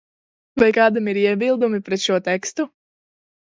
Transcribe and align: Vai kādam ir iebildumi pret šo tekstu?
Vai 0.61 0.69
kādam 0.77 1.11
ir 1.13 1.21
iebildumi 1.25 1.83
pret 1.91 2.05
šo 2.09 2.21
tekstu? 2.33 2.69